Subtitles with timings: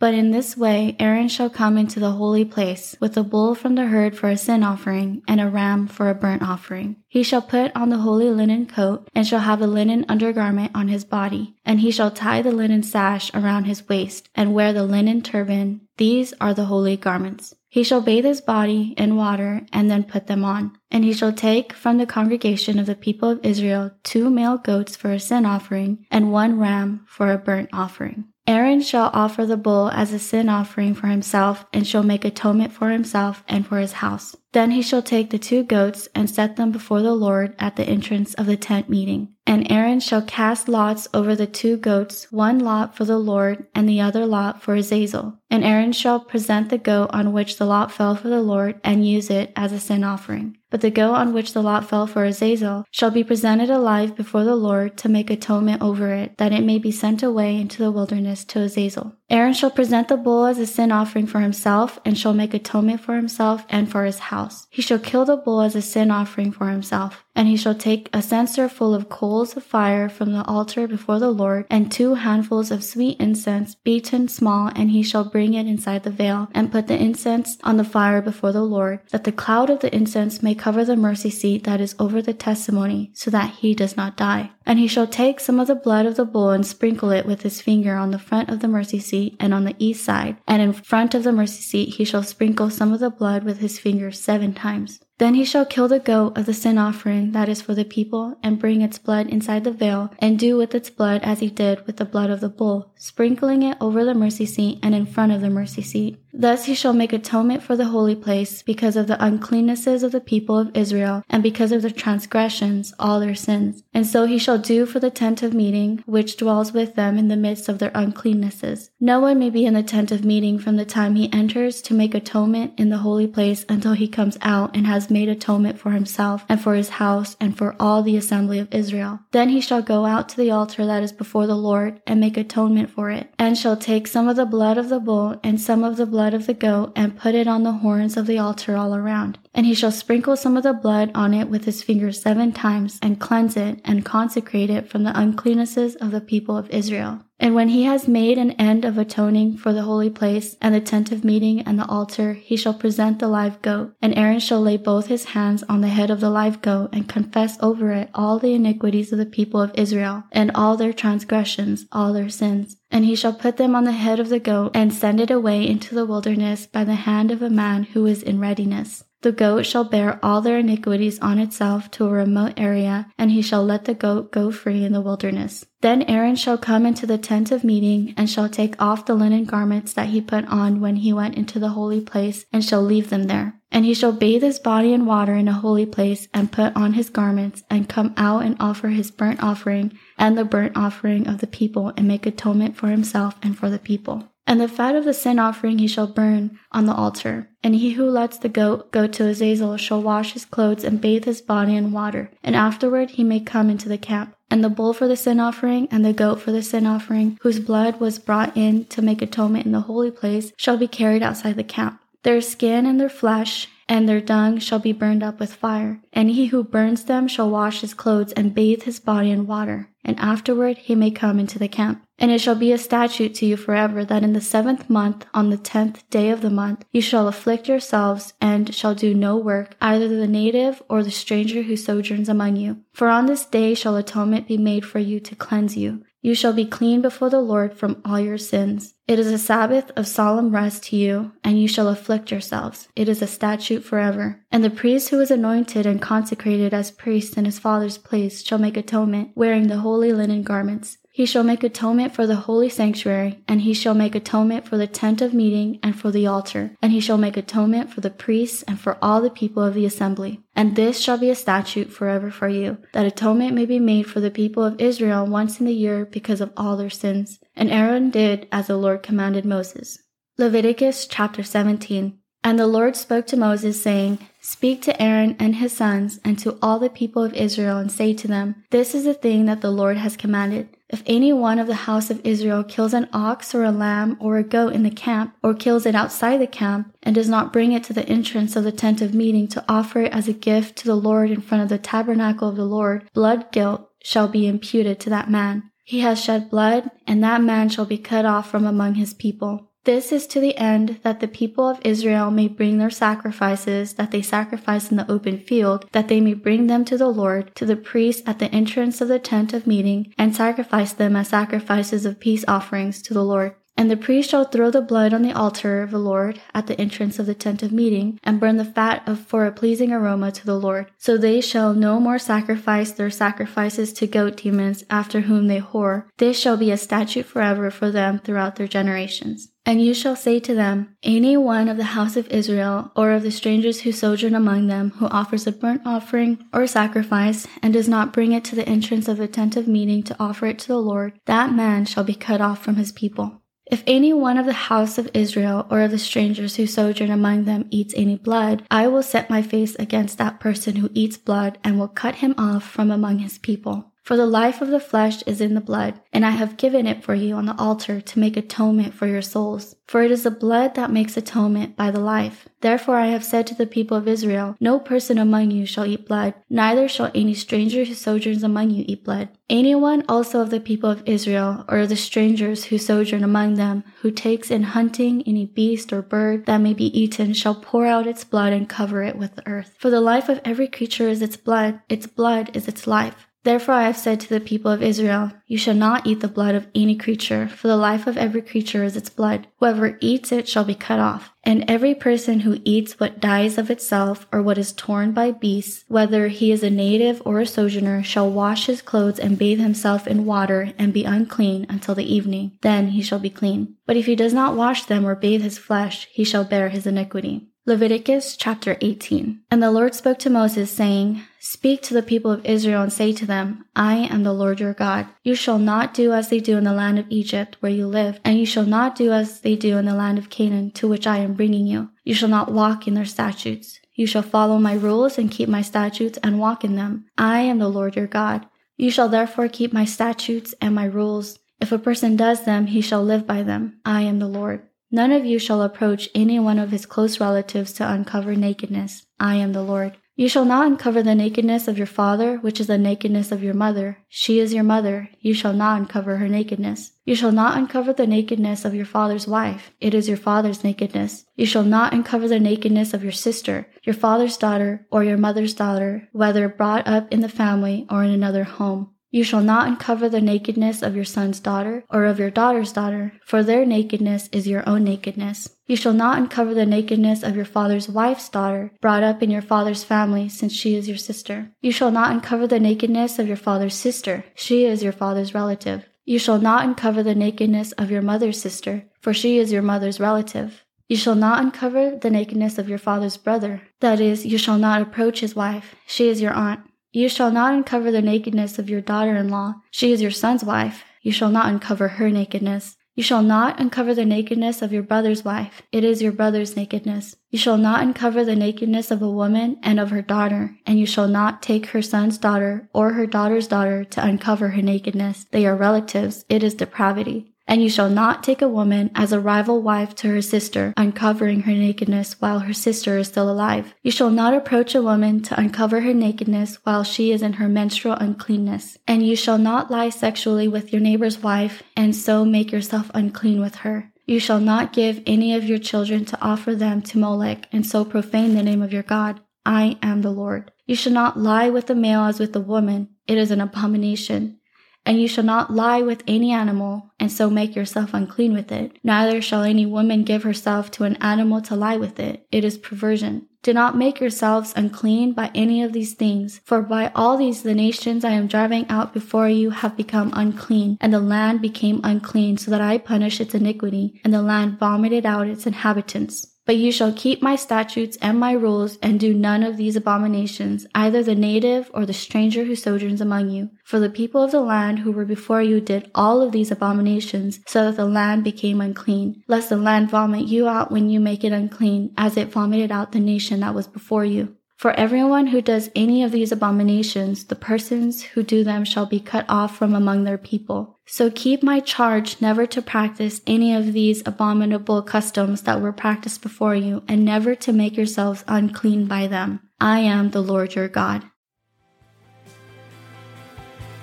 [0.00, 3.74] But in this way Aaron shall come into the holy place with a bull from
[3.74, 6.96] the herd for a sin offering and a ram for a burnt offering.
[7.08, 10.88] He shall put on the holy linen coat and shall have a linen undergarment on
[10.88, 14.84] his body, and he shall tie the linen sash around his waist and wear the
[14.84, 15.80] linen turban.
[15.96, 17.54] These are the holy garments.
[17.70, 20.72] He shall bathe his body in water and then put them on.
[20.90, 24.96] And he shall take from the congregation of the people of Israel two male goats
[24.96, 28.24] for a sin offering and one ram for a burnt offering.
[28.48, 32.72] Aaron shall offer the bull as a sin offering for himself and shall make atonement
[32.72, 34.34] for himself and for his house.
[34.52, 37.84] Then he shall take the two goats and set them before the Lord at the
[37.84, 39.34] entrance of the tent meeting.
[39.46, 43.88] And Aaron shall cast lots over the two goats, one lot for the Lord and
[43.88, 45.38] the other lot for Azazel.
[45.50, 49.08] And Aaron shall present the goat on which the lot fell for the Lord and
[49.08, 50.58] use it as a sin offering.
[50.70, 54.44] But the goat on which the lot fell for Azazel shall be presented alive before
[54.44, 57.90] the Lord to make atonement over it, that it may be sent away into the
[57.90, 59.14] wilderness to Azazel.
[59.30, 63.00] Aaron shall present the bull as a sin offering for himself, and shall make atonement
[63.00, 64.37] for himself and for his house.
[64.70, 67.24] He shall kill the bull as a sin offering for himself.
[67.34, 71.20] And he shall take a censer full of coals of fire from the altar before
[71.20, 75.68] the Lord, and two handfuls of sweet incense, beaten small, and he shall bring it
[75.68, 79.30] inside the veil, and put the incense on the fire before the Lord, that the
[79.30, 83.30] cloud of the incense may cover the mercy seat that is over the testimony, so
[83.30, 84.50] that he does not die.
[84.66, 87.42] And he shall take some of the blood of the bull and sprinkle it with
[87.42, 90.60] his finger on the front of the mercy seat and on the east side, and
[90.60, 93.78] in front of the mercy seat he shall sprinkle some of the blood with his
[93.78, 95.00] finger seven times.
[95.18, 98.38] Then he shall kill the goat of the sin offering that is for the people,
[98.42, 101.86] and bring its blood inside the veil, and do with its blood as he did
[101.86, 105.32] with the blood of the bull, sprinkling it over the mercy seat and in front
[105.32, 106.18] of the mercy seat.
[106.32, 110.20] Thus he shall make atonement for the holy place because of the uncleannesses of the
[110.20, 113.82] people of Israel, and because of their transgressions, all their sins.
[113.92, 117.26] And so he shall do for the tent of meeting, which dwells with them in
[117.26, 118.90] the midst of their uncleannesses.
[119.00, 121.94] No one may be in the tent of meeting from the time he enters to
[121.94, 125.90] make atonement in the holy place until he comes out and has made atonement for
[125.90, 129.20] himself and for his house and for all the assembly of Israel.
[129.32, 132.36] Then he shall go out to the altar that is before the Lord and make
[132.36, 135.84] atonement for it, and shall take some of the blood of the bull and some
[135.84, 138.76] of the blood of the goat and put it on the horns of the altar
[138.76, 139.38] all around.
[139.54, 142.98] And he shall sprinkle some of the blood on it with his finger seven times
[143.02, 147.22] and cleanse it and consecrate it from the uncleannesses of the people of Israel.
[147.40, 150.80] And when he has made an end of atoning for the holy place and the
[150.80, 153.94] tent of meeting and the altar, he shall present the live goat.
[154.02, 157.08] And Aaron shall lay both his hands on the head of the live goat and
[157.08, 161.86] confess over it all the iniquities of the people of Israel and all their transgressions,
[161.92, 162.76] all their sins.
[162.90, 165.66] And he shall put them on the head of the goat and send it away
[165.66, 169.04] into the wilderness by the hand of a man who is in readiness.
[169.22, 173.42] The goat shall bear all their iniquities on itself to a remote area, and he
[173.42, 175.66] shall let the goat go free in the wilderness.
[175.80, 179.44] Then Aaron shall come into the tent of meeting, and shall take off the linen
[179.44, 183.10] garments that he put on when he went into the holy place, and shall leave
[183.10, 183.54] them there.
[183.72, 186.92] And he shall bathe his body in water in a holy place, and put on
[186.92, 191.38] his garments, and come out and offer his burnt offering and the burnt offering of
[191.38, 194.28] the people, and make atonement for himself and for the people.
[194.48, 197.50] And the fat of the sin offering he shall burn on the altar.
[197.62, 201.26] And he who lets the goat go to Azazel shall wash his clothes and bathe
[201.26, 204.34] his body in water, and afterward he may come into the camp.
[204.50, 207.60] And the bull for the sin offering and the goat for the sin offering, whose
[207.60, 211.56] blood was brought in to make atonement in the holy place, shall be carried outside
[211.56, 212.00] the camp.
[212.22, 216.00] Their skin and their flesh and their dung shall be burned up with fire.
[216.14, 219.90] And he who burns them shall wash his clothes and bathe his body in water,
[220.06, 222.02] and afterward he may come into the camp.
[222.18, 225.50] And it shall be a statute to you forever that in the seventh month, on
[225.50, 229.76] the tenth day of the month, you shall afflict yourselves and shall do no work,
[229.80, 232.78] either the native or the stranger who sojourns among you.
[232.92, 236.02] For on this day shall atonement be made for you to cleanse you.
[236.20, 238.94] You shall be clean before the Lord from all your sins.
[239.06, 242.88] It is a Sabbath of solemn rest to you, and you shall afflict yourselves.
[242.96, 244.44] It is a statute forever.
[244.50, 248.58] And the priest who is anointed and consecrated as priest in his father's place shall
[248.58, 250.98] make atonement, wearing the holy linen garments.
[251.18, 254.86] He shall make atonement for the holy sanctuary, and he shall make atonement for the
[254.86, 258.62] tent of meeting and for the altar, and he shall make atonement for the priests
[258.68, 260.40] and for all the people of the assembly.
[260.54, 264.20] And this shall be a statute forever for you, that atonement may be made for
[264.20, 267.40] the people of Israel once in the year because of all their sins.
[267.56, 269.98] And Aaron did as the Lord commanded Moses.
[270.36, 272.16] Leviticus chapter 17.
[272.44, 276.56] And the Lord spoke to Moses, saying, Speak to Aaron and his sons and to
[276.62, 279.72] all the people of Israel, and say to them, This is the thing that the
[279.72, 280.68] Lord has commanded.
[280.88, 284.38] If any one of the house of Israel kills an ox or a lamb or
[284.38, 287.72] a goat in the camp, or kills it outside the camp, and does not bring
[287.72, 290.76] it to the entrance of the tent of meeting to offer it as a gift
[290.76, 294.46] to the Lord in front of the tabernacle of the Lord, blood guilt shall be
[294.46, 295.70] imputed to that man.
[295.84, 299.67] He has shed blood, and that man shall be cut off from among his people.
[299.88, 304.10] This is to the end that the people of Israel may bring their sacrifices that
[304.10, 307.64] they sacrifice in the open field, that they may bring them to the Lord, to
[307.64, 312.04] the priest at the entrance of the tent of meeting, and sacrifice them as sacrifices
[312.04, 313.54] of peace offerings to the Lord.
[313.78, 316.78] And the priest shall throw the blood on the altar of the Lord at the
[316.80, 320.32] entrance of the tent of meeting, and burn the fat of for a pleasing aroma
[320.32, 320.90] to the Lord.
[320.98, 326.06] So they shall no more sacrifice their sacrifices to goat demons after whom they whore.
[326.18, 329.52] This shall be a statute forever for them throughout their generations.
[329.64, 333.22] And you shall say to them, Any one of the house of Israel, or of
[333.22, 337.88] the strangers who sojourn among them, who offers a burnt offering or sacrifice, and does
[337.88, 340.68] not bring it to the entrance of the tent of meeting to offer it to
[340.68, 343.37] the Lord, that man shall be cut off from his people.
[343.70, 347.44] If any one of the house of Israel or of the strangers who sojourn among
[347.44, 351.58] them eats any blood, I will set my face against that person who eats blood
[351.62, 353.87] and will cut him off from among his people.
[354.08, 357.04] For the life of the flesh is in the blood, and I have given it
[357.04, 359.76] for you on the altar to make atonement for your souls.
[359.86, 362.48] For it is the blood that makes atonement by the life.
[362.62, 366.08] Therefore I have said to the people of Israel, No person among you shall eat
[366.08, 369.28] blood, neither shall any stranger who sojourns among you eat blood.
[369.50, 373.84] Anyone also of the people of Israel, or of the strangers who sojourn among them,
[374.00, 378.06] who takes in hunting any beast or bird that may be eaten, shall pour out
[378.06, 379.74] its blood and cover it with the earth.
[379.78, 383.27] For the life of every creature is its blood, its blood is its life.
[383.44, 386.54] Therefore I have said to the people of Israel, You shall not eat the blood
[386.54, 389.46] of any creature, for the life of every creature is its blood.
[389.58, 391.32] Whoever eats it shall be cut off.
[391.44, 395.84] And every person who eats what dies of itself, or what is torn by beasts,
[395.88, 400.06] whether he is a native or a sojourner, shall wash his clothes and bathe himself
[400.06, 402.58] in water, and be unclean until the evening.
[402.62, 403.76] Then he shall be clean.
[403.86, 406.86] But if he does not wash them or bathe his flesh, he shall bear his
[406.86, 407.47] iniquity.
[407.68, 409.42] Leviticus chapter 18.
[409.50, 413.12] And the Lord spoke to Moses, saying, Speak to the people of Israel and say
[413.12, 415.06] to them, I am the Lord your God.
[415.22, 418.20] You shall not do as they do in the land of Egypt where you live,
[418.24, 421.06] and you shall not do as they do in the land of Canaan to which
[421.06, 421.90] I am bringing you.
[422.04, 423.80] You shall not walk in their statutes.
[423.92, 427.04] You shall follow my rules and keep my statutes and walk in them.
[427.18, 428.46] I am the Lord your God.
[428.78, 431.38] You shall therefore keep my statutes and my rules.
[431.60, 433.80] If a person does them, he shall live by them.
[433.84, 434.62] I am the Lord.
[434.90, 439.06] None of you shall approach any one of his close relatives to uncover nakedness.
[439.20, 439.98] I am the Lord.
[440.16, 443.54] You shall not uncover the nakedness of your father, which is the nakedness of your
[443.54, 443.98] mother.
[444.08, 445.10] She is your mother.
[445.20, 446.92] You shall not uncover her nakedness.
[447.04, 449.70] You shall not uncover the nakedness of your father's wife.
[449.80, 451.26] It is your father's nakedness.
[451.36, 455.54] You shall not uncover the nakedness of your sister, your father's daughter, or your mother's
[455.54, 458.90] daughter, whether brought up in the family or in another home.
[459.10, 463.14] You shall not uncover the nakedness of your son's daughter or of your daughter's daughter,
[463.24, 465.56] for their nakedness is your own nakedness.
[465.66, 469.40] You shall not uncover the nakedness of your father's wife's daughter, brought up in your
[469.40, 471.50] father's family, since she is your sister.
[471.62, 475.86] You shall not uncover the nakedness of your father's sister, she is your father's relative.
[476.04, 480.00] You shall not uncover the nakedness of your mother's sister, for she is your mother's
[480.00, 480.64] relative.
[480.86, 484.82] You shall not uncover the nakedness of your father's brother, that is, you shall not
[484.82, 486.60] approach his wife, she is your aunt.
[486.90, 489.56] You shall not uncover the nakedness of your daughter in law.
[489.70, 490.84] She is your son's wife.
[491.02, 492.76] You shall not uncover her nakedness.
[492.94, 495.62] You shall not uncover the nakedness of your brother's wife.
[495.70, 497.14] It is your brother's nakedness.
[497.30, 500.86] You shall not uncover the nakedness of a woman and of her daughter, and you
[500.86, 505.26] shall not take her son's daughter or her daughter's daughter to uncover her nakedness.
[505.30, 506.24] They are relatives.
[506.28, 507.34] It is depravity.
[507.48, 511.40] And you shall not take a woman as a rival wife to her sister, uncovering
[511.40, 513.74] her nakedness while her sister is still alive.
[513.82, 517.48] You shall not approach a woman to uncover her nakedness while she is in her
[517.48, 518.76] menstrual uncleanness.
[518.86, 523.40] And you shall not lie sexually with your neighbor's wife, and so make yourself unclean
[523.40, 523.90] with her.
[524.04, 527.84] You shall not give any of your children to offer them to Molech, and so
[527.84, 529.20] profane the name of your God.
[529.46, 530.52] I am the Lord.
[530.66, 532.88] You shall not lie with a male as with a woman.
[533.06, 534.38] It is an abomination.
[534.86, 538.78] And you shall not lie with any animal, and so make yourself unclean with it.
[538.82, 542.26] Neither shall any woman give herself to an animal to lie with it.
[542.32, 543.26] It is perversion.
[543.42, 547.54] Do not make yourselves unclean by any of these things, for by all these the
[547.54, 552.38] nations I am driving out before you have become unclean, and the land became unclean,
[552.38, 556.34] so that I punish its iniquity, and the land vomited out its inhabitants.
[556.48, 560.66] But you shall keep my statutes and my rules, and do none of these abominations,
[560.74, 563.50] either the native or the stranger who sojourns among you.
[563.64, 567.40] For the people of the land who were before you did all of these abominations,
[567.46, 571.22] so that the land became unclean, lest the land vomit you out when you make
[571.22, 574.34] it unclean, as it vomited out the nation that was before you.
[574.56, 579.00] For everyone who does any of these abominations, the persons who do them shall be
[579.00, 580.77] cut off from among their people.
[580.90, 586.22] So keep my charge never to practice any of these abominable customs that were practiced
[586.22, 589.40] before you, and never to make yourselves unclean by them.
[589.60, 591.04] I am the Lord your God.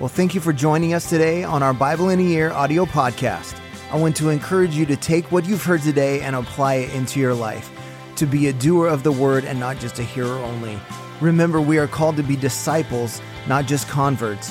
[0.00, 3.56] Well, thank you for joining us today on our Bible in a Year audio podcast.
[3.92, 7.20] I want to encourage you to take what you've heard today and apply it into
[7.20, 7.70] your life
[8.16, 10.76] to be a doer of the word and not just a hearer only.
[11.20, 14.50] Remember, we are called to be disciples, not just converts.